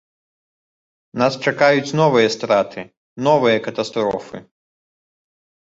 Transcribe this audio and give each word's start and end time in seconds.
Нас 1.21 1.33
чакаюць 1.51 1.95
новыя 2.01 2.33
страты, 2.37 2.87
новыя 3.29 3.57
катастрофы. 3.69 4.37